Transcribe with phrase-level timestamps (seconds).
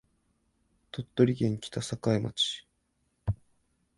[0.91, 1.79] 鳥取県北
[2.11, 2.65] 栄町